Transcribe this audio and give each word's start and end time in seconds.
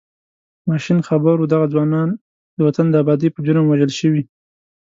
ماشین 0.69 0.99
خبر 1.07 1.35
و 1.39 1.49
دغه 1.53 1.65
ځوانان 1.73 2.09
د 2.57 2.59
وطن 2.67 2.85
د 2.91 2.95
ابادۍ 3.03 3.29
په 3.33 3.39
جرم 3.45 3.65
وژل 3.67 3.91
شوي. 3.99 4.23